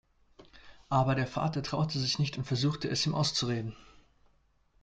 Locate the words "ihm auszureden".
3.05-3.75